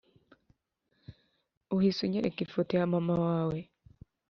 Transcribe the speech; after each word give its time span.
uhise 1.75 1.99
unyereka 2.07 2.39
ifoto 2.45 2.71
ya 2.79 2.87
mama 2.93 3.13
wawe 3.25 3.59